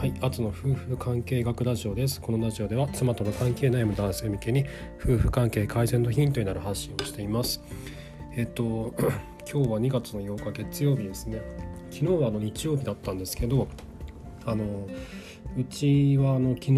[0.00, 2.22] はい、アツの夫婦関係学ラジオです。
[2.22, 4.64] このラジオでは妻との関係悩む男性向けに
[4.98, 7.60] 夫婦関係改善のヒントになる発信をしています。
[8.34, 8.94] えっと
[9.46, 11.42] 今日は2月の8日月曜日ですね。
[11.90, 13.68] 昨日はあの日曜日だったんですけど、
[14.46, 14.88] あの
[15.58, 16.72] うちはあの昨日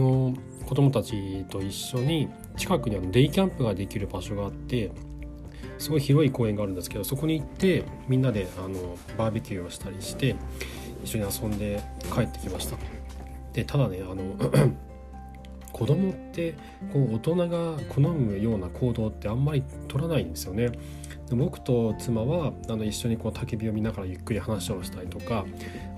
[0.66, 4.90] 子供たちと一緒に近くにあのデイキャンプができる場所があって。
[5.78, 10.36] すごい広い公園があるんですけどそこに行ってみんなであのバーベキューをしたりして
[11.02, 11.82] 一緒に遊んで
[12.14, 12.76] 帰ってきました
[13.52, 14.34] でただねあの
[15.72, 16.54] 子供って
[16.92, 20.70] こう大人が好むような行動ってあんまり取らないんですよね。
[21.36, 25.46] 僕と妻はあの一緒にこう焚き火を見ながらゆっくり話をしたりとか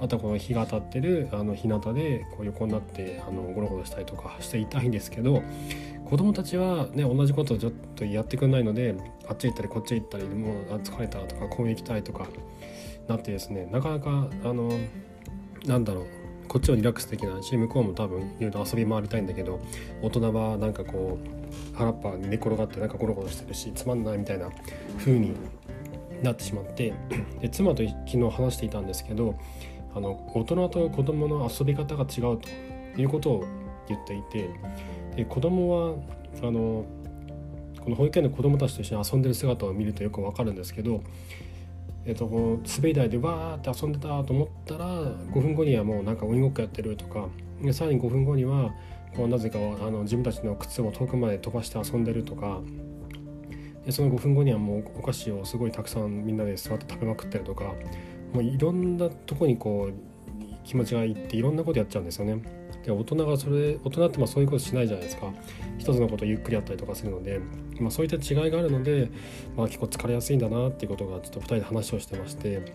[0.00, 5.42] あとはこの日が当たってるあの日向でこう横になってあのゴロゴロしたりとかしていたいんですけど
[6.04, 8.94] 子供たちはね同じことをちょっとやってくれないので
[9.28, 12.28] あっち行ったりこっち行ったりもう疲れたとか公園行きたいとか
[13.08, 14.70] なってですねなかなかあの
[15.66, 16.23] なんだろう
[16.54, 19.58] こっちはリラックスできないし向こうも多分いろいろ遊び回りたいんだけど
[20.00, 24.48] 大人はなんかこう腹っぱ寝転がってなんかゴロゴロしてるしつまんないみたいな
[24.98, 25.34] 風に
[26.22, 26.94] なってしまって
[27.40, 29.36] で妻と昨日話していたんですけど
[29.96, 32.48] あの大人と子供の遊び方が違うと
[33.00, 33.44] いうことを
[33.88, 34.48] 言っていて
[35.16, 35.96] で子供は
[36.40, 36.84] あの
[37.80, 41.02] この保育園の子供たちと一緒に遊んでる姿を見るとよくわかるんですけど
[42.06, 47.28] えーと、こう滑り台でわーって遊んでたと思ったら5分後にはもうなんか鬼ごっこやってるとか
[47.62, 48.72] でさらに5分後には
[49.16, 52.60] こうなぜかあの自分たちの靴を遠くまで飛ばして遊んでるとか
[53.86, 57.74] でその5分後にはもうお菓子をすごいたくさんみんなで座って食べまくってるとか
[58.32, 62.63] もういろんなとこにこう気持ちがいっていろんなことやっちゃうんですよね。
[62.84, 65.32] で大人がそれ大人ってまあそういうことしないじゃないですか
[65.78, 67.40] 一つのことゆっくりやったりとかするので、
[67.80, 69.10] まあ、そういった違いがあるので、
[69.56, 72.74] まあ、結構疲れやすいんだなっていうことがちょっと2人で話をしてまして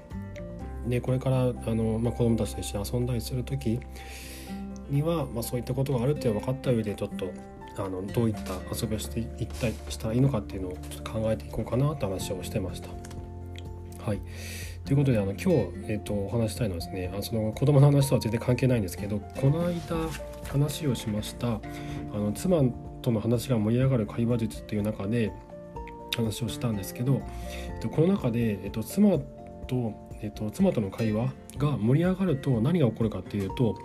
[0.87, 3.79] でこれからあの、まあ、子供たちと一緒に遊んだりする時
[4.89, 7.31] には、まあ、そういったことがあるって分かった上でちょっと
[7.77, 12.89] あのどういった遊びをしていったりしたらいいのかっていうのをちょっと考えていこうかなって話をしてました。
[14.03, 14.21] はい
[14.85, 15.49] ということであの今日、
[15.87, 19.95] えーと、お話したいのはですねあその子供の話とは全然関係ないんですけどこの間
[20.47, 21.59] 話をしましたあ
[22.13, 22.63] の妻
[23.01, 25.31] との話が盛り上がる会話術っていう中で
[26.15, 27.21] 話をしたんですけど、
[27.73, 29.19] えっと、この中で、えっと、妻
[29.67, 33.75] と、えっと、妻との会話が盛り上がると何が起こるかっていうと、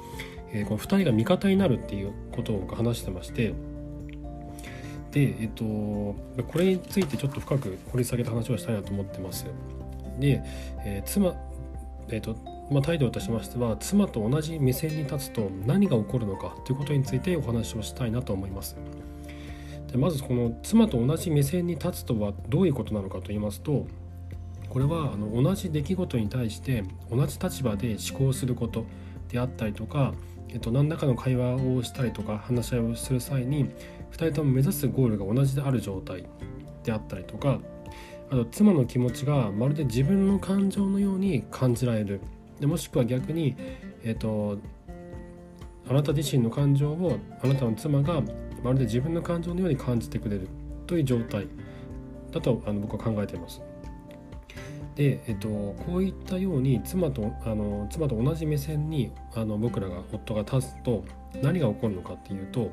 [0.52, 3.54] えー、この2人が味方になるっていうことを話してまして
[5.12, 6.14] で、えっと、こ
[6.56, 9.46] れについてちょっと深く掘り下げた話をしたいなと思ってます。
[10.18, 10.42] で、
[10.84, 11.34] えー、妻、
[12.08, 12.36] えーと
[12.70, 18.76] まあ、タイトルとしましては妻と同じ目線に立つと何が起こるのかということについてお話をしたいなと思います。
[19.92, 23.86] でまずこの妻と同じ目線に立つとはどういうことなのかと言いますと
[24.68, 28.86] これはあの同じ出来事に対して同じ立場で思考すること
[29.28, 30.12] であったりとか、
[30.48, 36.24] えっと、何らかの会話をしたりとか話し合いをする際に2人とも目指すゴールが同じである状態
[36.82, 37.60] であったりとか
[38.34, 42.20] あと妻の気持ちがまるで自分の感情のように感じられる。
[42.58, 43.54] でもしくは逆に、
[44.02, 44.58] えーと、
[45.88, 48.20] あなた自身の感情をあなたの妻が
[48.64, 50.48] まるで自分の感情のように感じてくれる。
[50.88, 51.46] という状態。
[52.32, 53.62] だとあの僕は考えています。
[54.96, 61.04] で、えっと、こういったように妻とあの妻と同じ目線にあの僕らが夫が立つと
[61.40, 62.72] 何が起こるのかっていうと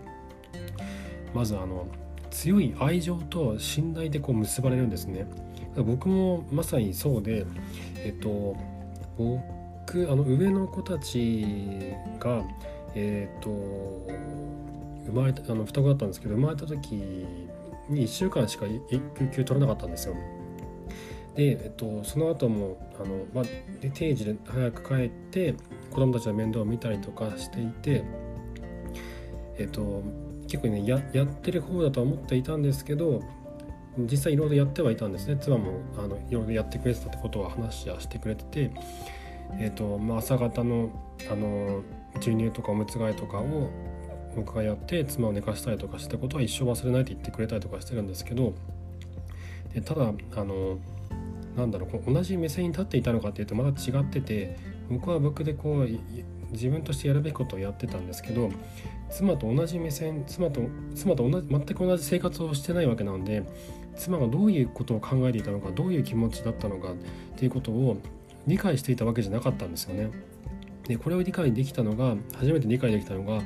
[1.35, 1.85] まずあの
[2.31, 5.27] 強い愛情と信頼でこう結ばれるんですね。
[5.75, 7.45] 僕もまさにそうで
[7.97, 8.57] えっと
[9.17, 11.45] 僕あの上の子たち
[12.19, 12.41] が
[12.95, 13.49] えっと
[15.05, 16.95] 生まれたあの双子だったんですけど生まれた時
[17.89, 20.15] に1週間しか育休取らなかったんですよ。
[21.35, 23.45] で、えっと、その後もあの、まあ、
[23.93, 25.55] 定時で早く帰って
[25.89, 28.03] 子供たちの面倒を見たりとかしていて
[29.57, 30.03] えっと
[30.51, 33.23] 結構ねやってる方だとは思っていたんですけど
[33.97, 35.37] 実際いろいろやってはいたんですね。
[35.39, 38.71] 妻もあのいろいろやってくれてたってことは話はしてくれてて、
[39.59, 40.89] えーとまあ、朝方の
[41.29, 41.83] あの
[42.15, 43.69] 授乳とかおむつ替えとかを
[44.35, 48.53] 僕がやって妻を寝かしたりとかしたことは一生忘れないって言ってくれたりとかしてるんですけど
[49.73, 50.79] でただあの
[51.55, 54.57] なんだろう同じ目線に立っていたのかっていうとまた違ってて
[54.89, 55.89] 僕は僕でこう
[56.51, 58.51] 自分としてやるべきことをやってたんですけど
[59.11, 60.61] 妻と同じ目線妻と
[60.95, 63.43] 妻と同じ全く同じ生活をしてないわけなので
[63.95, 66.95] 妻がどういうことを考えていたのかどういう気持ちだったのかっ
[67.35, 67.97] ていうことを
[68.47, 70.09] 理解していたわけじゃなかったんですよね。
[70.87, 73.41] でこれを理解できたのが初めて理解できたのが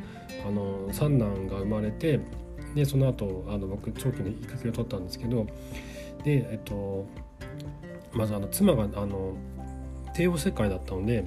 [0.48, 2.20] あの三男が生まれて
[2.76, 5.46] でその後あの僕長期の育休を取ったんですけど
[6.24, 7.06] でえっと
[8.14, 9.34] まずあの妻があの
[10.14, 11.26] 帝王切開だったので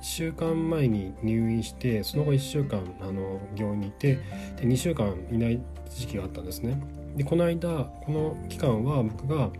[0.00, 4.14] 1週間前に入院してその後1週間あの病院にいて
[4.56, 5.60] で2週間いない
[5.90, 6.80] 時期があったんですね。
[7.16, 7.68] でこの間
[8.04, 9.50] この期間は僕が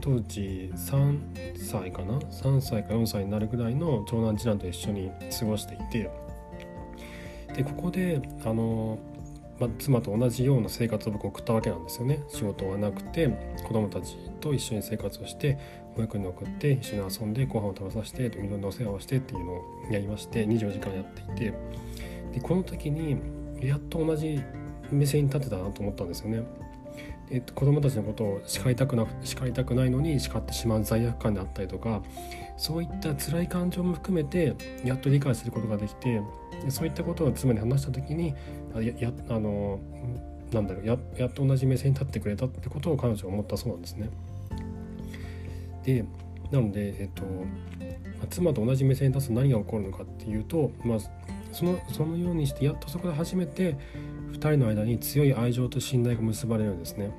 [0.00, 6.10] 当時3歳かな？3歳か4歳になるぐらいの長男次男と一緒に過ごしていて
[7.54, 8.98] でここであの、
[9.58, 13.28] ま、妻と同じような生活を僕送ったわけなんですよね仕事はなくて
[13.66, 15.58] 子供たちと一緒に生活をして
[15.98, 21.54] 保育園に送って一緒に遊んでご飯を食べさせていろんなお世話をしてっていうのをやりまして24時間やっていて
[22.34, 23.16] でこの時に
[23.60, 24.40] やっと同じ
[24.92, 26.42] 目線に立てたなと思ったんですよね。
[27.30, 32.02] えっと、子供たちのことを叱りたくな叱りたくないのに叱ってしまう罪悪感であったりとか
[32.56, 36.22] そういった辛い感情も含めてやっと理解することができて
[36.70, 38.34] そういったことを妻に話した時に
[38.74, 39.78] あやあの
[40.52, 44.08] なんだろうややっと同じ目線に立ってくれたってことを彼女は思ったそうなんですね。
[45.88, 46.04] で
[46.50, 50.98] なので、えっとまあ、妻と同じ目線に立つと何が起こるのかっていうと、まあ、
[51.52, 53.76] そのそのようにしてやっとそこで初めて
[54.32, 57.10] 2人の間に強い愛情と信頼が結ばれるんですね。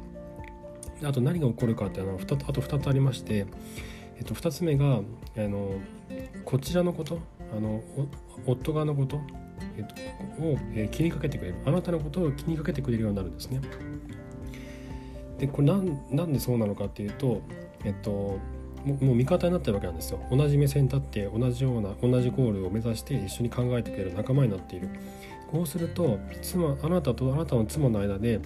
[1.03, 3.47] あと何が起こるかっていうのはあと2つありまして、
[4.17, 5.01] えっと、2つ目があ
[5.39, 5.71] の
[6.43, 7.19] こちらのこと
[7.55, 7.81] あの
[8.45, 9.21] 夫側のこと、
[9.77, 13.61] えっと、を、えー、気にかけてくれるあなたのことを気にかけてくれるようになるんですね。
[15.39, 17.41] でこれなんなんでそうなのかっていうと、
[17.85, 18.37] えっと、
[18.85, 20.19] もう味方になってるわけなんですよ。
[20.31, 24.89] 同じ目線に立って同じような同じゴールを目指して一緒に考えてくれる仲間になっている。
[25.51, 28.39] こうすると妻あなたとあなたの妻の間で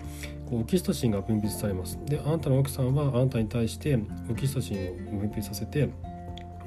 [0.50, 2.00] こうオキシトシンが分泌されます。
[2.06, 4.00] であなたの奥さんはあなたに対して
[4.30, 4.78] オキシトシン
[5.16, 5.90] を分泌させて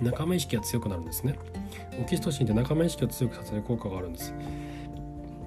[0.01, 1.39] 仲間意識が強くなるんですね。
[2.01, 4.35] オキシトシンって仲間意識を強くさせる効果があるんです。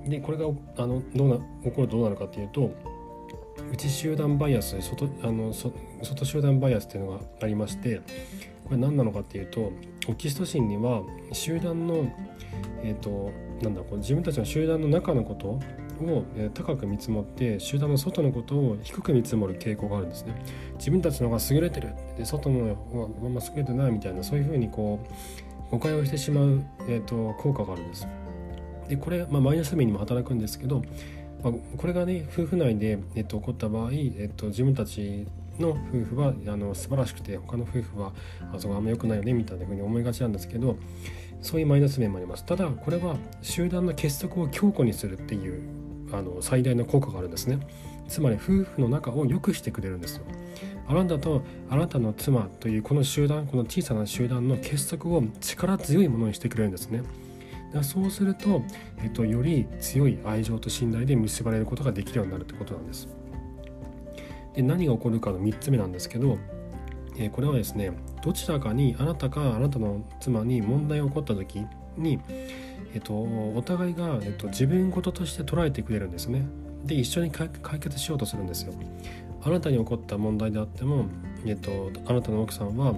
[0.07, 0.45] でこれが
[0.77, 2.71] あのどうな起こるとどうなるかっていうと
[3.71, 8.01] 内集団バイアス外あの外集団バイアスっていうのがありまして
[8.65, 9.71] これ何なのかっていうと
[10.07, 11.01] オキシトシンには
[11.31, 12.11] 集団の
[12.83, 16.23] えっ、ー、となんだこう自分たちの集団の中のことを、
[16.53, 20.33] 高く見積もって集団の外のことを低く見積もる傾向があるんですね。
[20.77, 28.07] 自分たちの方が優れてるで外の方があんま優れてないみたいなそういうふうにこう誤解をしてしまう、えーと、効果があるんです。
[28.87, 30.81] でこれ、まあ、マイナス面にも働くんですけど、
[31.43, 35.25] まあ、これがね夫婦内で、えーと、起こった場合、えーと、自分たち
[35.59, 38.13] の夫婦はあの素晴らしくて他の夫婦は
[38.53, 40.77] あそこあんま良くないよねみたいな風に思いがちなんですけど
[41.41, 42.45] そういうマイナス面もあります。
[42.45, 45.61] ただこれは集団の結束を強固にするっていう
[46.11, 47.59] あの最大の効果があるんですね。
[48.09, 50.23] つまり夫婦の仲を良くしてくれるんですよ。
[50.87, 57.03] あなたとあなたの妻というこの集団この小さな集団の結束を力強いものにしてくれるんですね。
[57.73, 58.63] だそうすると、
[59.03, 63.07] えっと、より強い愛情と信頼で結ばれることができるようになるってことなんです。
[64.53, 66.37] で何が起こるかの3つ目なんですけど
[67.19, 67.91] えこれはですね
[68.23, 71.65] どちらかにあなたかあなたの妻に問題が起こった時
[71.97, 72.19] に、
[72.93, 76.45] えっと、お互いが、えっと、自分事として捉えてくれるんですね。
[76.85, 77.49] で一緒に解
[77.79, 78.73] 決しようとするんですよ。
[79.41, 81.05] あなたに起こった問題であっても、
[81.45, 82.95] えっと、あなたの奥さんは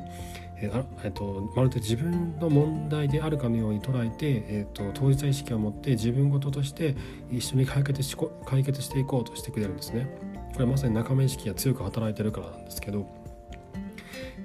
[0.61, 6.95] えーえっと、まるで自分の問題であるかのように捉えて、えっと、当事者意識を持って自分事として
[7.31, 8.15] 一緒に解決し
[8.45, 10.31] 解決していこうとしてくれるんですね。
[10.53, 13.07] これまさに仲間意識が強く働いてるからなんですけど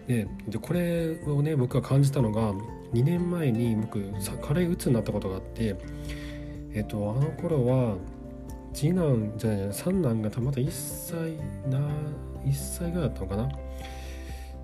[0.06, 2.52] ででこれをね僕が感じたのが
[2.92, 4.02] 2年前に僕
[4.40, 5.76] 軽いうつになったことがあって
[6.74, 7.96] えっとあの頃は
[8.72, 11.78] 次男じゃない三男がたまだ1歳な
[12.44, 13.48] 1歳ぐらいだったのかな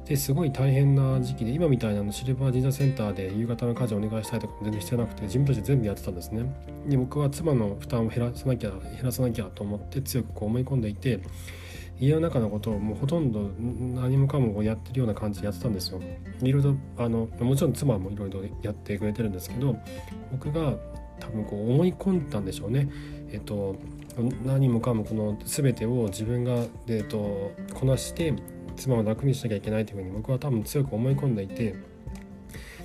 [0.07, 6.45] ですごい大変な時期で今みたいなのシルバー神社センターで夕方の家事をお願いしたいとかも全然してなくて自分たちで全部やってたんですね
[6.89, 11.21] で僕は妻の負担を減らさなきゃ減らさなきゃと思って強くこう思い込んでいて
[12.01, 16.01] 家の中のことをもうほとんど何もかもやってるような感じでやってたんですよ。
[16.43, 19.77] いろいろあのもちろん妻もいろいろやってくれてるんですけど
[20.33, 20.75] 僕が
[21.21, 22.89] 多分こう思い込んだんでしょうね。
[23.31, 23.77] えっと
[24.45, 28.35] 何もかもこの全てを自分が、えっと、こなして
[28.75, 31.75] 妻を楽にしなきゃいけないというふうに僕は多分強く思い込んでいて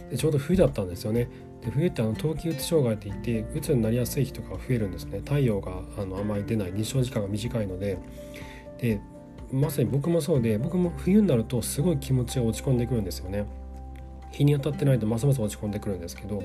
[0.10, 1.28] でちょうど冬だったんですよね。
[1.62, 5.20] で冬ってあの冬季うつ障害って言ってうつになりやすい人が増えるんですね。
[5.20, 6.72] 太陽があのあまり出ない。
[6.72, 7.98] 日照時間が短いので。
[8.80, 9.02] で
[9.52, 13.46] まさに僕もそうで僕も冬になるとすごい気持ちが落ち込んでくるんですよね。
[14.32, 16.42] 日に当たってないとますます落ち込んでくるんですけど。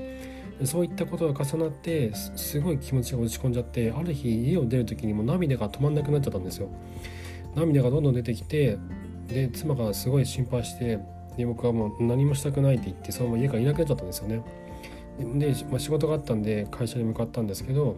[0.64, 6.68] そういったことが重なってすごい気持ちが落ち込んじゃってある日家を出る時にも涙が止まんなくなっちゃったんですよ。
[7.56, 8.78] 涙がどんどん出てきて
[9.32, 10.98] で妻がすごい心配して
[11.36, 14.42] で僕はもう何もしたくないって言ってそのまま家からいなくなっちゃったんですよね
[15.18, 17.96] で、まあ、仕事があったんで会社に向かったんですけど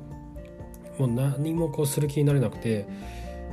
[0.99, 2.87] もう何もこうする気になれなくて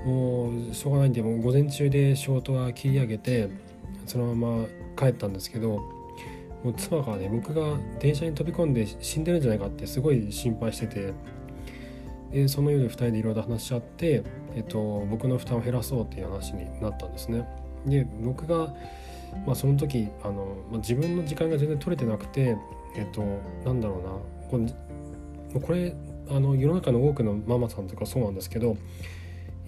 [0.05, 3.49] もうしょうがないんでもう午前中で仕事は切り上げて
[4.05, 4.65] そのまま
[4.97, 5.79] 帰ったんですけど
[6.63, 11.13] もう妻がね僕が電車に飛び込んで死んでるんじゃないかってすごい心配してて
[12.31, 14.23] でその夜2人でいろいろ話し合って、
[14.55, 17.45] えっと、僕の負担を減らそうっていう話になったんですね。
[17.85, 18.73] で僕が、
[19.45, 22.57] まあ、その時あの、まあ、自分の時間が全然取れてなくて
[22.95, 23.21] えっと
[23.65, 25.95] なんだろうなこれこれ
[26.29, 28.77] あの世の中の多くのママさんとかそうなんですけど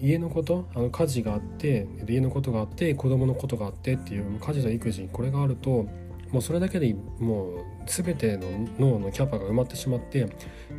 [0.00, 5.86] 家のことあの家事があって家のことがあって子供のことがあってっていう家事と育児これがあると
[6.30, 10.28] もうそれだけでもう全ての脳のキャパが埋まってしまって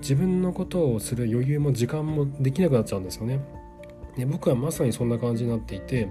[0.02, 3.40] 自分のことをする余裕も時間もできなくなっちゃうんですよね。
[4.18, 6.10] で僕はまさにそんな感じになっていて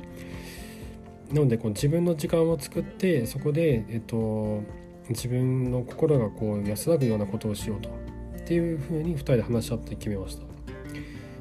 [1.35, 4.63] なのでこう自分の時間を作ってそこで、えっと、
[5.09, 7.91] 自分の心がこう安らぐようなことをしようと
[8.39, 10.45] っていうふうに2人で話し合って決めました。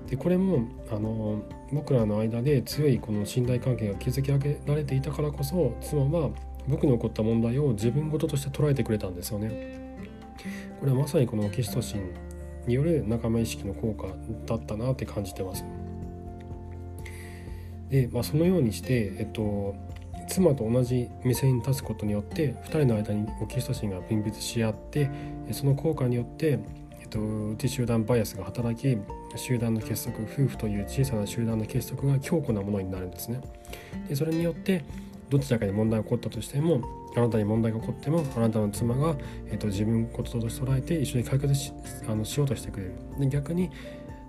[0.10, 6.30] でこれもあの僕らの間で強いこの信頼関係が築き上げられていたからこそ妻は
[6.68, 9.96] 僕に起こった問題を自分事として捉えてくれたんですよね。
[10.80, 12.14] これはまさにこのオキシトシン
[12.66, 14.08] による仲間意識の効果
[14.48, 15.64] だったなって感じてます。
[17.94, 19.76] で、まあ、そのようにして、えっと、
[20.28, 25.12] 妻と同じ目線に立つことによって2人の間にオキシトシンが分泌し合って
[25.52, 26.58] その効果によって、
[27.00, 28.98] えっと、内集団バイアスが働き
[29.36, 33.42] 集団の結束夫婦という小さな集団の結束が強固なものになるんですね。
[34.10, 34.84] でそれによって
[35.30, 36.82] どちらかに問題が起こったとしても
[37.16, 39.16] あなたに問題が起こってもあなたの妻が、
[39.48, 41.72] えーと、自分事として捉えて一緒に解決し
[42.08, 43.70] あのしようとしてくれるで逆に、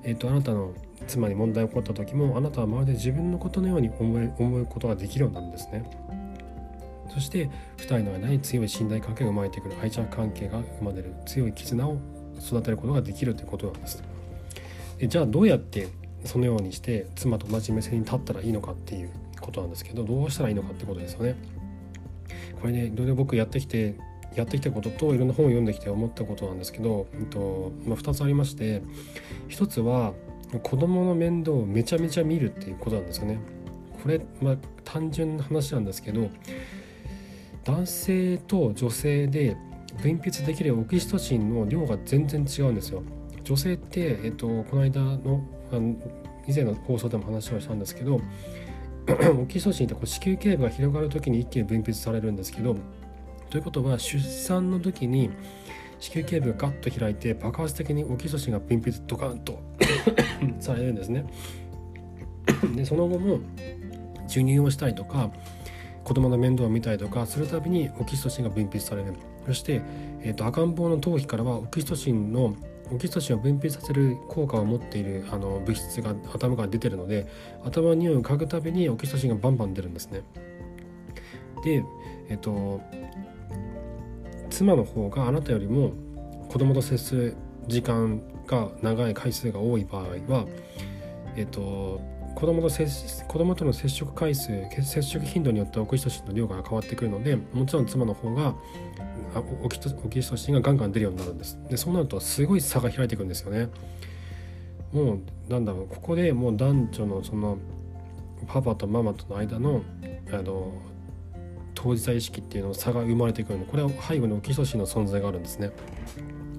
[0.02, 0.74] えーと、あなたの
[1.06, 5.84] 妻に問題が起こった時もあなたはまるで自分のことのように思い思うことができるようになるんですね。
[7.12, 9.76] そして2人の間に強い信頼関係が生まれてくる。
[9.80, 11.14] 愛着関係が生まれる。
[11.26, 11.96] 強い絆を
[12.40, 14.02] 育てることができるということなんです。
[14.98, 15.88] でじゃあどうやって
[16.24, 21.36] そのようにして妻と同じ目線に立ったらいいのかっていうことなんですけどどうしたらいいのかってことですよね。
[22.60, 23.94] これねいろいろ僕やってきて
[24.34, 28.82] やってきたことといろんな本を読んできて思ったことなんですけど、えっとまあ、2つありまして
[29.48, 30.14] 1つは
[30.60, 33.38] 子供の面倒をめちゃめちゃ見るっていうことなんですよね。
[34.02, 36.28] これ、まあ、単純な話なんですけど
[37.64, 39.56] 男性と女性で
[40.02, 43.02] 分泌できるオキシトシンの量が全然違うんですよ。
[43.44, 45.42] 女性って、えっと、この間の
[45.72, 45.94] あの
[46.46, 48.20] 以前の放送でも話をしたんですけど
[49.40, 52.76] オキシトシンってこう子宮頸部が広がる時に一気に分泌されるんですけど
[53.50, 55.30] ということは出産の時に
[56.04, 59.58] 子宮頸部がガッと開いて爆発的にオキシトシンが分泌ドカンと
[60.60, 61.24] されるんですね。
[62.76, 63.40] でその後も
[64.26, 65.30] 授乳をしたりとか
[66.04, 69.14] 子供の面倒を見たりとかするたびにオキシトシンが分泌される
[69.46, 69.80] そして、
[70.20, 72.54] えーと赤ん坊の頭皮からはオキシトシンの
[72.92, 77.26] オキシトシンを分泌させる効果を持っているあの物質が頭から出てるので
[77.64, 80.20] 頭の匂いを嗅ぐたびにオキシトシンがバンバン出るんですね。
[81.64, 81.82] で
[82.28, 82.82] えっと
[84.54, 85.92] 妻の方があなたよりも
[86.48, 90.46] 子供と接する時間が長い回数が多い場合は
[91.34, 92.00] えっと
[92.36, 98.54] 子供と接子供との接触回数接触頻度によってオキシトシンの量が変わってくるのでもちろん妻の方が
[99.60, 101.58] オキオキシトシンがガンガン出るようになるんです。
[101.68, 103.68] でそうなるとすごい差が開いていくんですよね。
[104.92, 107.58] もうなんだろうここでもう男女のその
[108.46, 109.82] パパとママとの間の
[110.30, 110.72] あの
[111.84, 113.66] 当事者意識っていうの差が生まれてくるの。
[113.66, 115.70] これは背後にオキシトシンの存在があるんですね。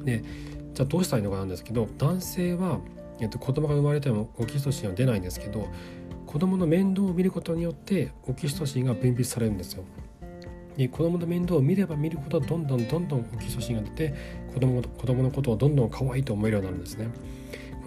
[0.03, 0.23] で
[0.75, 2.79] じゃあどうしたらいいのかなんですけど男性は、
[3.19, 5.67] えっと、子供が生まれてもオキシトシンは出ないんですけど
[6.27, 9.83] 子供の面倒を見ることによってオキシトシンが分泌されるんですよ。
[10.77, 14.13] で子供の面倒を見れば見るほどどんどんどんどんオキシトシンが出て
[14.53, 17.07] 子供子供のことをどんどん可愛いと思えるようになるんですね。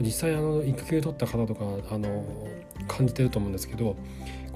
[0.01, 2.25] 実際あの育休取った方とかあの
[2.89, 3.97] 感じてると思うんですけど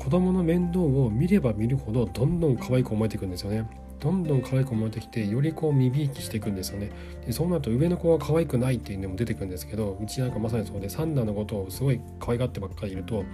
[0.03, 3.71] 子供の面倒を見れば見るほどどんどん可愛く思えていくんですよね。
[4.01, 6.91] どんどん可愛く思えてきてよりこう身びいきしていくんですよね。
[7.25, 13.25] でそうなると上の子は可愛くないっていうのも出てくるんですけどうちなんかまさにそうで三男のことをすごい可愛がってばっかりいると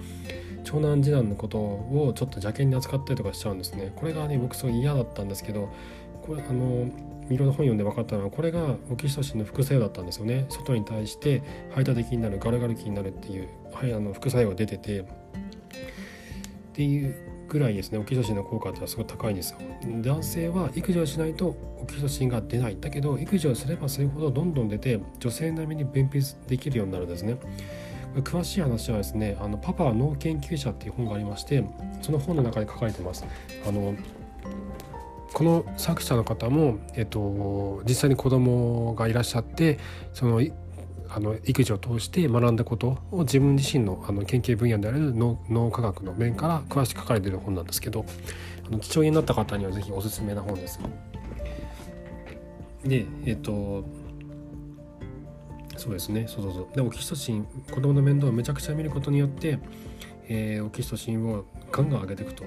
[0.63, 3.93] 長男次男のことをちょっと邪険に扱ったりとかしちゃうんですね。
[3.97, 5.71] これがね僕すごい嫌だったんですけど
[6.21, 6.91] これあの
[7.31, 10.45] いろんな本読んで分かったのはこれがオキシトシンの副作用だったんですよね。
[10.51, 15.07] 外に対して排他的になるガルガル気になるっていう、はい、あの副作用が出てて
[16.79, 17.13] っていう
[17.49, 19.59] ぐらいですねオキシトシンの効果ってのはすごい高いんですよ。
[20.01, 22.79] 男性は育児をしないとオキシトシンが出ない。
[22.81, 27.37] だけど育児をすればするほどどんどん出て女性並みに分泌できるようになるんですね。
[28.19, 31.65] 詳しい話はですね「あのパパは脳研究者」っていう本がありまして
[32.01, 33.25] その本の中で書かれてます。
[33.67, 33.97] あの
[35.35, 39.79] この作者の方も、えっと、実際に子供がいらっしゃって
[40.15, 40.41] その
[41.11, 48.05] あの育児を通して学んだことを自分自身のあの研究分野である脳科学の面から詳しく書かれている本なんですけど
[48.67, 50.79] あの父親になった方には是非おすすめな本です。
[52.85, 53.85] でえっと
[55.77, 56.27] そうですね。
[56.27, 56.75] そうそうそう。
[56.75, 59.59] でオキシトシン子供の面倒をめちゃくちゃ見ることによって、
[60.29, 62.45] えー、オキシトシンをガンガン上げていくと。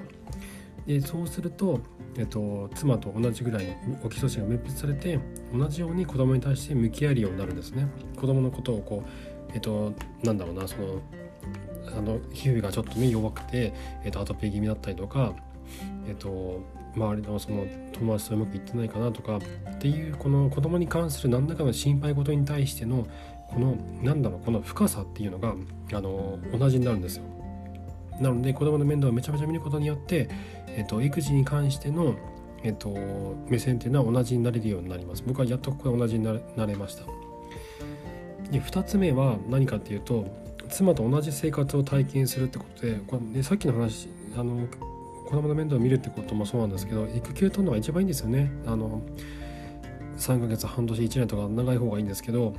[0.86, 1.80] でそうすると、
[2.18, 5.18] えっと、妻と同じぐらいオキシトシンが分泌されて
[5.52, 9.92] 同じように子供に対して向き合えるようになるんですね子供のことをこうえっと
[10.22, 11.00] なんだろうなその
[11.86, 13.72] あの皮膚がちょっとね弱くて、
[14.04, 15.34] えっと、アトピー気味だったりとか
[16.06, 16.60] えっと
[16.94, 23.06] 周りのその友達とうまくいってないかなとかっていうこの子供に関する何らかの心配事に対しての
[23.48, 25.54] このなんだろうこの深さっていうのが
[25.92, 27.24] あの同じになるんですよ。
[28.20, 30.28] なので子供の面倒をめちゃめちゃ見ることによって、
[30.68, 32.14] えっと、育児に関しての、
[32.62, 32.94] えっと、
[33.48, 35.22] 目線っていうのは同じになれるようになります。
[35.26, 37.04] 僕はやっとここで同じになれました。
[38.52, 40.26] で2つ目は何かっていうと
[40.68, 44.66] 妻と同じ生活を体験するってことでこれ、ね、さっきの話あの
[45.24, 49.02] 子供の面倒を見るってこともそうなんですけど育休取るのが一番いいんですよねあの
[50.18, 52.54] 3ヶ月半年1年とか長い方がいいんですけど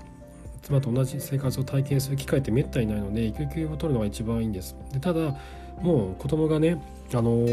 [0.64, 5.36] 妻と同じ生活を体験する機会ってめったにないので育休を取るのが一番いいんですでただ
[5.82, 6.82] もう子供がね
[7.14, 7.46] あの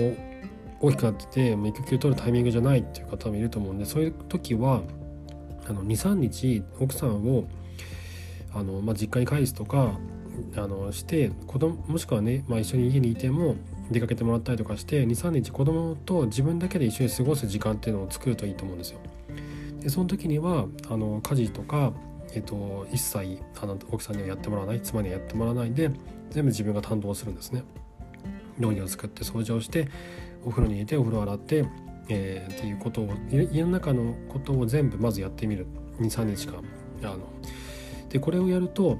[0.80, 4.82] 大きくなってて育休取るタイミングじゃないっていう方もいると思うんでそういう時は
[5.66, 7.44] 23日奥さんを
[8.54, 9.98] あの、まあ、実家に帰すとか
[10.56, 13.56] あのして子供もしくはね、まあ、一緒に家にいても
[13.90, 19.00] 出かけてもらったりとかして23日子供と自分だけで一緒に過ごす時間っていうのを作るといいと思うんですよ。
[19.80, 21.92] でその時にはあの家事とか、
[22.34, 25.90] えっと、一切あの奥さんにはやってもらわない妻にはやってもらわないで
[26.30, 27.64] 全部自分が担当するんですね。
[28.58, 29.88] 料理を作って掃除をして
[30.44, 31.64] お風呂に入れてお風呂洗って、
[32.08, 35.66] えー、っていうことを家の中のことを全部まずやってみる
[35.98, 36.62] 23日間。
[37.02, 37.18] あの
[38.08, 38.98] でこれをやると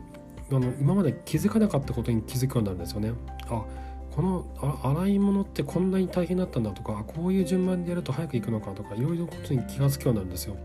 [0.50, 3.12] あの今まで気づかなかったことに気づくようになるんですよね。
[3.49, 3.64] あ
[4.11, 4.45] この
[4.83, 10.57] 洗い物ってこんなに大変だったんだとかこういう順番でやると早く行くのかとかいろいろことに気が付くようになるんですよ。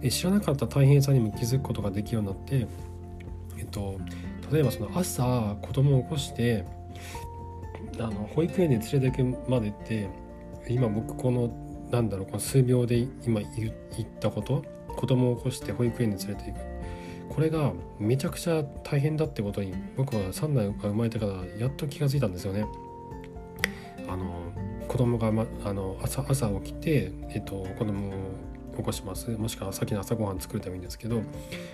[0.00, 2.66] で知らなかった大変さにも気づくことができるようになって、
[3.58, 3.98] えっと、
[4.50, 6.64] 例えばその朝子供を起こして
[7.98, 10.08] あの保育園に連れて行くまでって
[10.68, 11.50] 今僕この
[11.90, 14.64] なんだろうこの数秒で今言ったこと
[14.96, 22.66] 子供を起こして保育園に連れて行くこれがめちゃくちゃ大変だってことに僕は三男が生まれてからやっと気が付いたんですよね。
[24.08, 24.24] あの
[24.88, 28.12] 子供が、ま、あの朝朝起きて、えっと、子供
[28.76, 29.30] 起こします。
[29.30, 31.22] もしくは先の朝ごはん作るためにですけど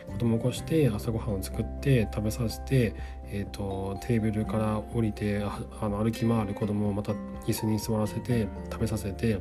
[0.08, 2.94] 子供起こして朝ごはんを作って食べさせて、
[3.26, 5.42] えーと、テーブルから降りて
[5.80, 7.12] あの歩き回る子供をまた
[7.46, 9.40] 椅子に座らせて食べさせて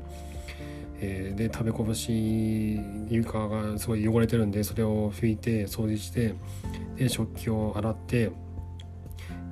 [0.99, 6.35] えー、で食べこぼし床がすごい汚れてるんでそれを拭いて掃除して
[6.95, 8.31] で食器を洗って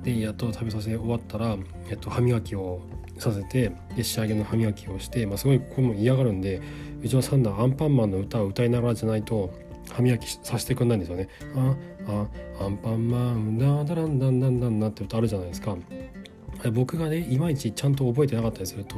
[0.02, 1.56] でやっと食べさせ終わったら、
[1.90, 2.80] えっと、歯磨きを
[3.18, 6.60] させてで仕上げの歯磨きをして、まあ、すごいここも嫌がるんで
[7.04, 9.50] うちの三男アンパンマンの歌を歌いながらじゃないと
[9.90, 11.28] 歯磨きさせてくんないんですよね。
[11.54, 11.76] あ
[12.60, 15.76] あアンパンマンダダランダンダンダンなって歌あるじゃないですか。
[16.72, 18.96] 僕がねいまいちちゃんと覚えてなかったりすると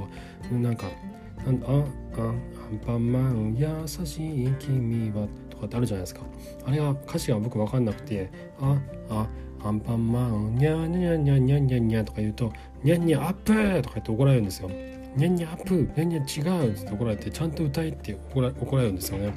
[0.53, 6.21] なんかああアンパンマン優しい君はとかってあるじゃないですか
[6.65, 8.79] あれが歌詞が僕分かんなくてあ
[9.11, 9.27] あ
[9.65, 12.53] アンパンマンニャニャニャニャニャニャとか言うと
[12.85, 14.71] ニャニャアップとか言って怒られるんですよ
[15.17, 19.35] ニャニャアップニャニャ違うって怒られてちゃんと歌えって怒ら怒られるんですよね。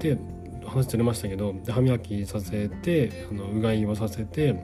[0.00, 0.18] で
[0.66, 4.54] 話ずれましたけど歯磨きさせてあのうがいをさせて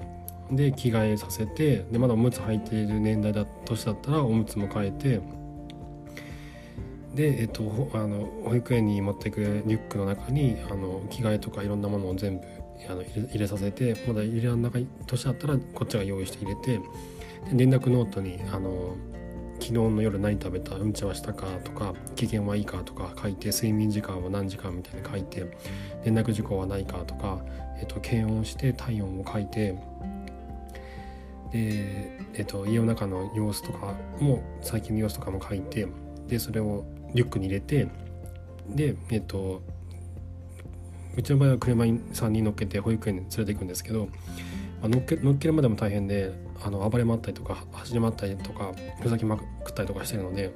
[0.51, 5.21] で着替えさせてでまだおむつ履いている年代だ年だったらおむつも変えて
[7.15, 12.45] で、えっと、あの保育園に持っていくリュックの中にあの着替えとかいろんなものを全部
[12.89, 16.79] あの入れ入れさせてまだ入れらんない年だったらこっちが用意して入れて
[17.53, 18.97] で連絡ノートにあの
[19.61, 20.75] 昨日の夜何食べた？
[20.75, 21.47] うんちはしたか？
[21.63, 22.79] とか機嫌はいいか？
[22.79, 24.75] とか書いて睡眠時間は何時間？
[24.75, 25.47] みたいに書いて
[26.05, 26.99] 連絡事項はないか？
[27.01, 27.39] とか、
[27.79, 29.73] えっと、検温して体温を書いて
[31.53, 35.87] で、えっと、家の中の様子とかも最近の様子とかも書いて
[36.27, 37.87] でそれをリュックに入れて
[38.69, 39.63] でえっと
[41.17, 44.09] うちの場合は車に3人乗っけて保育園に連れて行くんですけど、
[44.81, 50.53] まあ、乗っけ乗っけるまでも大変であの暴れ回ったりとか走り回ったりとかふざけまくったりとかしてるので。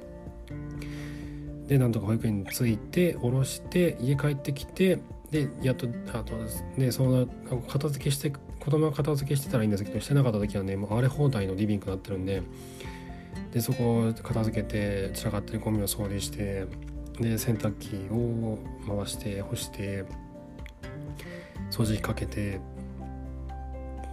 [1.67, 4.99] でなんとか保育園に着いて降ろして家帰ってきて
[5.31, 6.35] でやっとあと
[6.77, 7.27] でその
[7.67, 12.43] 片付けして子供が片付けしてたらいいんですけどしてなかった時はねもう荒れ放題のリビングになってるんで。
[13.51, 16.65] でそこを片付けて散らかってるゴミを掃除して
[17.19, 20.03] で洗濯機を回して干して
[21.71, 22.59] 掃除機かけて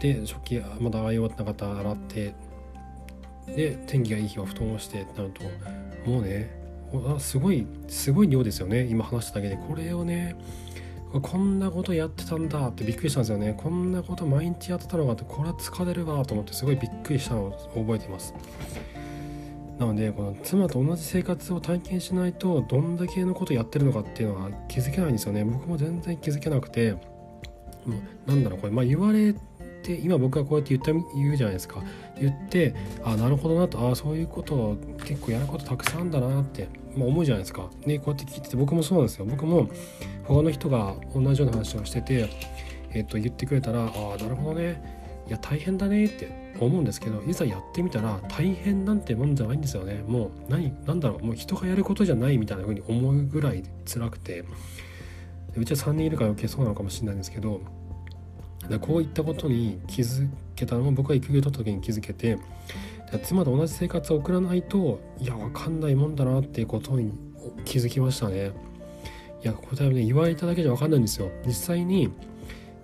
[0.03, 2.35] で食器まだ洗い終わったら洗って
[3.47, 5.45] で天気がいい日は布団をしてってなると
[6.11, 6.51] もうね
[7.21, 8.85] すごいすごい量ですよね。
[8.85, 9.57] 今話しただけで。
[9.57, 10.37] これをね
[11.11, 13.55] こんなことやってたんだってびっくりしたんですよね。
[13.57, 18.35] こんなこと毎日やってたのかってこれは疲れるわと思ってすごいびっくりしたのを覚えています。
[19.79, 25.45] なのでこの妻と同じ生活を体験しないとどんだけのことやってるのかっていうのは気づけないんですよね。
[25.45, 28.73] 僕も全然気づけなくてもうなんだろうこれ。
[28.73, 29.35] まあ言われ
[29.83, 31.83] て今僕がこうやって言った言うじゃないですか。
[32.21, 33.91] 言ってあなるほどなと。
[33.91, 37.69] あそういうこと結構やることたくさんあるんだなって、まあ、思うじゃないですか。
[37.85, 39.25] ねこうやって聞いてて僕もそうなんですよ。
[39.25, 39.69] 僕も
[40.25, 42.29] 他の人が同じような話をしてて、
[42.93, 45.03] えっと、言ってくれたらああなるほどね。
[45.29, 50.05] いや大変だねって思うんですけどいざやってみたら大変なんてもんじゃないんですよね。
[50.07, 51.25] もう何なんだろう。
[51.25, 54.45] もう人がやることじゃないみたいな風に思うぐらい辛くて。
[55.55, 57.61] うちは3人いるから余計そうなのかもしれないんですけど
[58.79, 62.39] こういったことに気づけたのも僕は育休取った時に気づけて
[63.23, 67.13] 妻と同じ生活を送らないといや分かんないもんだなっていうことに
[67.65, 68.53] 気づきましたね。
[69.43, 71.31] いやこれはね言われただけじゃ分かんないんですよ。
[71.47, 72.11] 実際に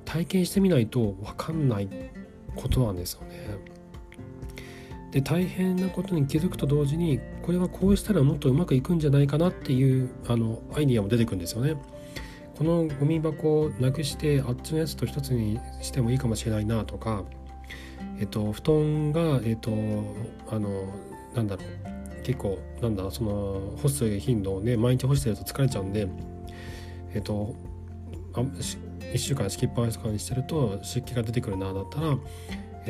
[0.05, 1.89] 体験してみないと分かんない
[2.57, 3.59] ことなんですよね。
[5.13, 11.77] で大変なことに気づくと同時にこれはこうしたらもっとうまくいくんじゃないかなっていうあのアイディアも出てくるんですよね。
[12.59, 17.23] このゴミ箱をなくしてあっちのやつと一つにしてもいいかもしれないなとか
[18.19, 19.71] えっと布団がえっと
[20.51, 20.93] あの
[21.35, 21.99] なんだろう。
[22.25, 26.07] 結構なんだその干す頻度をね毎日干してると疲れちゃうんで
[27.15, 27.55] えっと
[28.35, 32.19] あ1週間敷きっぱなしとかにしてると湿気が出てくるなだったら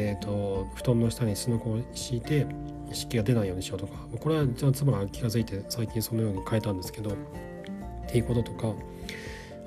[0.00, 2.46] えーと、布団の下にすのこを敷いて
[2.92, 3.94] 湿気が出ないようにしようとか。
[4.20, 7.14] これはじゃあ妻が気が付いて最近そのように変えたんですけどっ
[8.06, 8.74] ていうこととか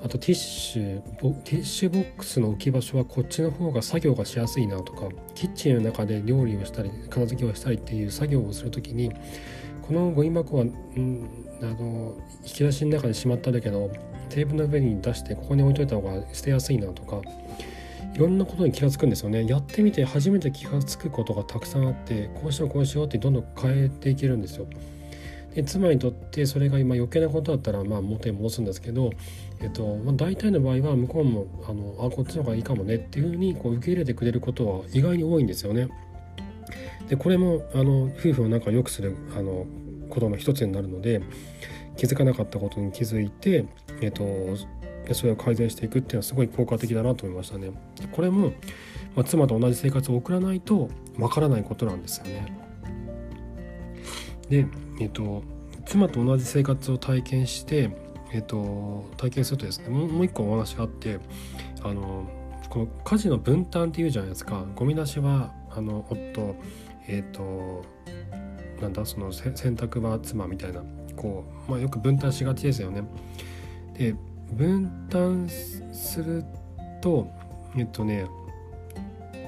[0.04, 1.00] あとティッシュ
[1.44, 9.12] ティッシュボックスの置き場所はこっちの方が作業がしやすいなとかキッチンの中で料理をしたり片付けをしたりっていう作業をする時に
[9.82, 11.28] このゴミ箱は、うん、
[11.62, 13.90] あの引き出しの中にしまったんだけど
[14.28, 17.20] テーブルの上に出してここに置いといた方が捨てやすいなとか
[18.14, 19.46] いろんなことに気が付くんですよね。
[19.46, 24.66] やってみて初めて気が付くことがたくさんあってこうしようこうしようってどんどん変えていけるんですよ。
[25.54, 29.10] で妻にとってそれが今余計なことだったらまあ元に戻すんですけど、
[29.60, 35.88] えっとまあ、大体の場合は向こうもあのあこっちの方がいいかもねっていうふうにこう受け入れてくれることは意外に多いんですよね。
[37.08, 39.66] でこれもあの夫婦を仲良くするあの
[40.08, 41.22] ことの一つになるので
[41.96, 43.66] 気づかなかったことに気づいて、
[44.00, 44.24] えっと、
[45.12, 47.70] それを改善していくっていうのはすごい効果的だなと思いましたね。
[48.12, 48.52] これも、
[49.14, 50.88] まあ、妻と同じ生活を送らないと
[51.18, 52.71] わからないことなんですよね。
[54.52, 54.66] で
[55.00, 55.42] えっと、
[55.86, 57.88] 妻と同じ生活を体験して、
[58.34, 61.20] えっと、体験するとですねもう一個お話があって
[61.82, 62.28] あの
[62.68, 66.54] この家事の分担っていうじゃないですかゴミ出しはあの夫
[67.08, 67.82] えっと
[68.82, 70.82] なんだその洗濯は妻みたいな
[71.16, 73.04] こう、まあ、よく分担しがちですよね。
[73.94, 74.14] で
[74.52, 76.44] 分担する
[77.00, 77.26] と
[77.74, 78.26] えっとね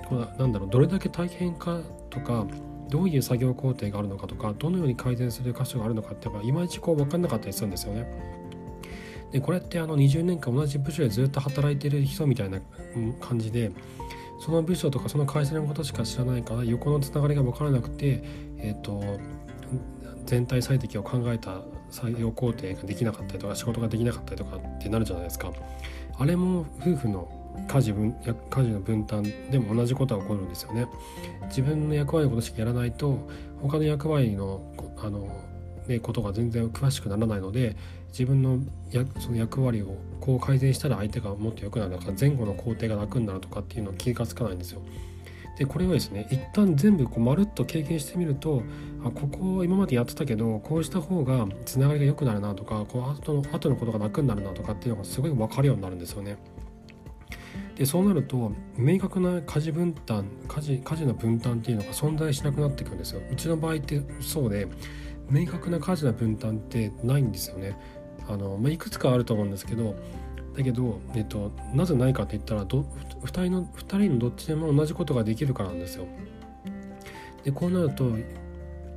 [0.08, 2.46] これなんだろうどれだけ大変かとか
[2.94, 8.06] どういう作業工程があるのかとかどのように改善する箇所があるのかっていうのがいまいちこう分かんなかったりするんですよね。
[9.32, 12.60] でこれってあの20年間同じ部署でずっと働いてる人みたいな
[13.20, 13.72] 感じで
[14.38, 18.22] その部署とかその会社のことしか知らないから横のつながりが分からなくて、
[18.58, 19.02] えーと、
[20.24, 25.50] 全体最適を考えた作業工程ができなかったりとか仕事ができなかったりとかってなるじゃないですか。
[26.16, 30.86] あれも夫婦の家事分家事の分担でも同じことが起こるんですよね。
[31.48, 33.18] 自分の役割のことしかやらないと
[33.60, 34.60] 他の役割の
[34.98, 35.28] あの、
[35.86, 37.76] ね、ことが全然詳しくならないので
[38.08, 38.58] 自分の
[38.90, 44.82] やその役割をこう改善したら相手がもっと良くなるとか前後の工程が楽になるとかっていうのは気が付かないんですよ。
[45.58, 48.62] でこれはですね一旦全部こうまるっと経験してみると
[49.04, 56.36] あここ今までやってたけどこうした方がつながりが良くなるなとかこう後の後のことが楽になるなとかっていうのがすごい分かるようになるんですよね。
[57.76, 64.68] でそうなると明確な家事分担家事家事の分担っていうのが存在しなくなってくるんですようちの場合ってそうで
[65.28, 67.76] 明確な家事の分担ってないんですよね
[68.28, 69.96] あの、まあ、いくつかあると思うんですけど
[70.56, 72.82] だけど、えっと、なぜないかって言ったらど
[73.22, 76.06] 2人の2人のどっちでも同じことができるからなんですよ。
[77.42, 78.12] でこうなると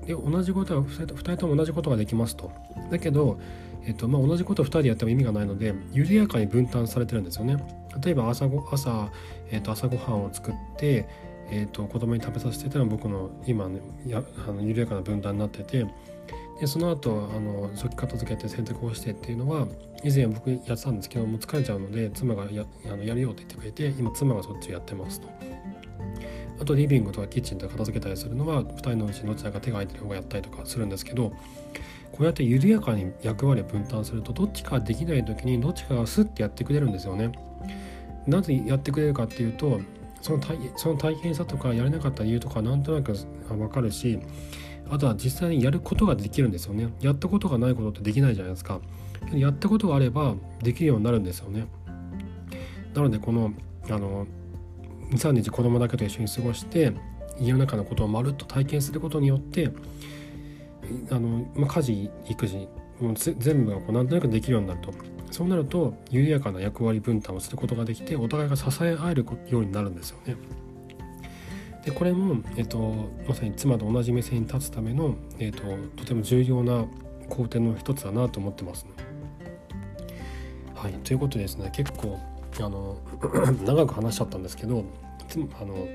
[0.05, 2.51] で同じことは 2, 2人とも同じことができますと。
[2.91, 3.39] だけど
[3.87, 7.55] えっとまあ、同じことを2人でやっても意味がないので緩やかに分担されてるんですよね。
[8.03, 9.11] 例えば朝ご朝、
[9.51, 11.07] えっと、朝ごはんを作って、
[11.49, 15.85] えっと、子供に食べさせてたのは僕の今、ね、やあの緩やかな分担になってて
[16.59, 19.67] でその後あの食器片付けて洗濯をしてっていうのは
[20.03, 25.27] 以前僕やってたんですけどもう疲れちゃうので妻がやあのやるよって言ってくれて今妻がそっちをやってますと。
[26.59, 31.31] あとリビングとかキッチンとか片付けたりするのは2人のうちどちらか手が空いてる方がやったりとかするんですけど
[32.11, 37.31] こうやって緩やかに役割を分担するとどっちかできない時にどっちかがスッてやってくれるんですよね。
[38.27, 39.79] なぜやってくれるかっていうと
[40.21, 43.13] その大その大変さとかやれなかった理由とかなんとなく
[43.47, 44.19] 分かるし
[44.89, 46.93] あとは実際にやることができるんですよね。
[47.01, 48.79] やったことがないことってできないじゃないですか。
[49.33, 51.67] やったことがあればできるようになるんですよね。
[52.93, 53.51] なのでこの
[53.89, 54.25] あの
[55.11, 56.93] 23日子供だけと一緒に過ごして
[57.39, 59.71] 家の中のことをまるっと体験することによって
[61.11, 62.67] あの、まあ、家事育児
[62.99, 64.91] もう全部がこうなんとなくできるようになると
[65.31, 70.35] そうなると緩やかな役割分担をすることができてお互いが支え合えるようになるんですよね。
[71.85, 75.61] でこれも、えっと、まさに妻と同じ目線に立つための、えっと、
[75.95, 76.85] とても重要な
[77.29, 78.91] 工程の一つだなと思ってますね。
[80.75, 82.19] はい、ということでですね結構
[82.59, 82.97] あの
[83.65, 84.85] 長く話しちゃったんですけど
[85.59, 85.87] あの、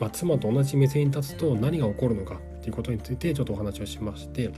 [0.00, 4.48] まあ、妻と同じ目線に立つと何が起こるのかっていうことについてちょっとお話をしまして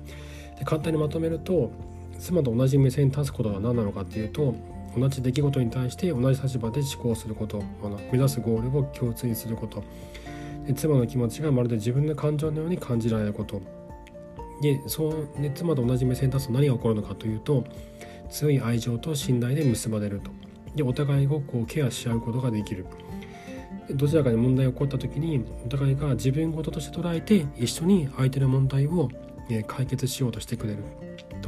[0.59, 1.73] で簡単にまとめると
[2.21, 4.55] 妻と同じ目線に立つことが何なのかっていうと
[4.97, 9.83] 同じ出来事に対して同じ立場で思考することあの目指すゴールを共通にすること。
[10.67, 13.63] で妻の気持ちがまるで自分の感情のように感じられること。
[14.61, 17.65] でそうで妻と同じ目線に立つと何が起こるのかというと
[18.29, 20.31] 強い愛情と信頼で結ばれると。
[20.75, 22.85] でお互いをこうケアし合うことができる。
[23.93, 29.09] どちらかに問題が起こった時にお互いが自分事として捉えて一緒に相手の問題を
[29.67, 30.85] 解決しようとしてくれる。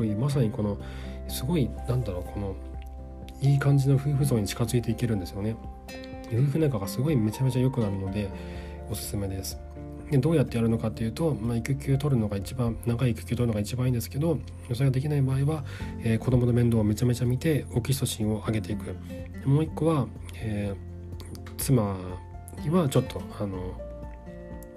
[0.03, 0.79] というまさにこの
[1.29, 2.57] すごいなんだろうこの
[3.41, 5.55] いい感じの夫婦像に近づいていけるんですよね。
[6.33, 8.29] 夫婦仲がすごいめちゃめちゃ良くなるので
[8.91, 9.61] おすすめです。
[10.11, 14.39] でどうやってやるのかっていうと、まあ、育休取るのが一番長い育休取るのが一番いいんですけど
[14.75, 15.65] それができない場合は、
[16.03, 18.97] えー、子供の面倒をめちゃめちゃ見てオキシトシンを上げていく。
[19.49, 21.97] もう一個は、えー、妻
[22.65, 23.81] にはちょっとあの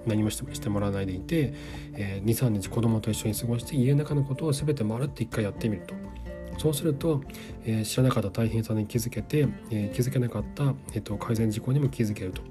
[0.06, 1.52] 何もしてもらわないでいて、
[1.94, 5.94] えー、23日子供と一緒に過ごして家の中のことを全てまるって一回やってみると。
[6.58, 7.22] そうすると、
[7.66, 12.42] えー、知らなかった大変さに気づけて、えー、気づけなかった、えーと改善事項にも気づけると。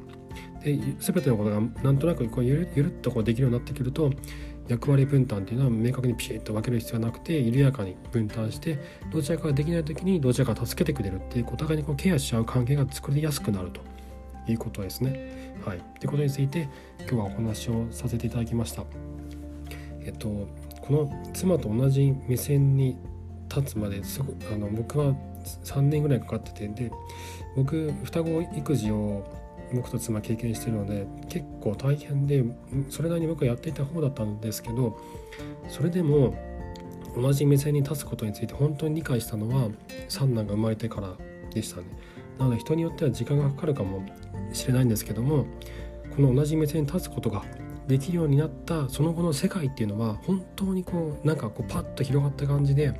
[0.65, 4.11] で全てのことがなんとなくこうゆるゆるっとこうできるようになってくると
[4.67, 8.79] 役割分担っていうのは明確にピシッと分ける必要はなくて緩やかに分担して
[9.11, 13.81] どちらかができない時にどちらかが助けてくれるっていうお互いにこうケアし合う関係が作りやすくなると。
[14.47, 15.55] いうことですね。
[15.65, 18.83] はい、ってことについて今日はお話をさせていただきました。
[20.01, 20.47] えっと
[20.81, 22.97] この妻と同じ目線に
[23.53, 25.15] 立つまですごあの僕は
[25.63, 26.91] 3年ぐらいかかっててで
[27.55, 29.23] 僕双子育児を
[29.73, 32.43] 僕と妻経験してるので結構大変で
[32.89, 34.99] それなりに僕はやっていた方だったんですけど
[35.69, 36.35] それでも
[37.15, 39.69] 同じ目線に立つことについて本当に理解したのは
[40.07, 41.13] 三男が生まれてから
[41.51, 41.87] でしたね。
[42.39, 44.05] なので人によっては時間がかかるかも
[44.53, 45.45] しれないんですけども
[46.15, 47.43] この同じ目線に立つことが
[47.87, 52.93] できるようになったその後の世界っていうのは本当にこうなんかこうパッと広がった感じで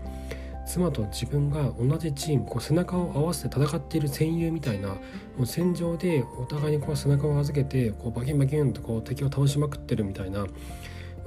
[0.65, 4.98] 妻と自分が同じチームこう背中を合わせて戦っている戦友みたいなも
[5.41, 10.48] う戦場でお互いにこう背中を預けてこうバキンバキンとこう敵を倒しまくってるみたいな、ま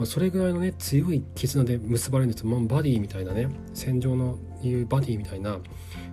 [0.00, 2.44] あ、それぐらいのね強い絆で結ばれるんです。
[2.44, 5.58] もうバディみたいなね戦場のいうバディみたいな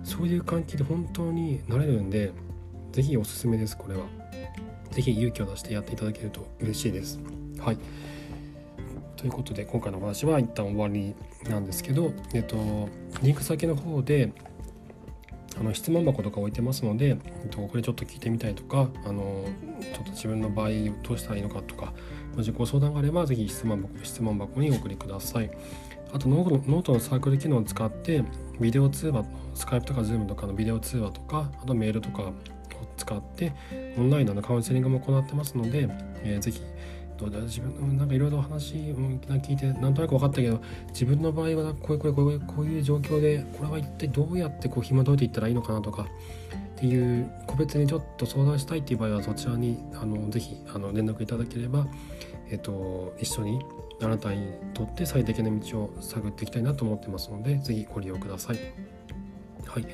[0.06, 2.32] そういう関係で本当になれるんで
[2.92, 4.04] 是非おすすめですこれは。
[4.92, 7.18] 是非勇気を出してやっていただけると嬉しいです。
[7.58, 7.78] はい
[9.16, 11.14] ということで今回の話は一旦終わり
[11.50, 12.56] なんですけど、えっと、
[13.22, 14.32] リンク先の方で
[15.58, 19.44] あの質問箱とか置いてますので、えっと、これちょっと聞いてみたいとかあの
[19.80, 20.68] ちょっと自分の場合
[21.02, 21.92] どうしたらいいのかとか
[22.36, 25.50] もしご相談があれば是非質問箱質問箱にお送りください。
[26.12, 28.22] あとノートのサークル機能を使って
[28.60, 32.32] ビデオ通話 Skype とか Zoom とかのビデオ通話とかあとメールとかを
[32.96, 33.52] 使って
[33.98, 35.88] オンラインのカウンセリングも行ってますので、
[36.22, 36.60] えー、ぜひ
[37.18, 38.96] どうだ自分なんかいろいろ話を
[39.38, 46.06] 聞いてなんとなく分かったけど自分の場合はこういうこういうこういう状況でこれは一体どうやってこう紐解いていったらいいのかなとか
[46.76, 51.86] っていう個別にちょっと相談したいっていう場合はそちらにあのぜひあの連絡いただければ、
[52.50, 53.60] えっと、一緒に
[54.02, 58.58] あなたにとって最適な道を探っていきたいなと思ってますので是非ご利用ください。
[59.66, 59.86] はい、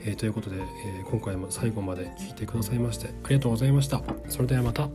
[0.00, 4.02] えー、ということで、えー、今回も最後まで聞いてくださいましてありがとうございました。
[4.28, 4.88] それではまた。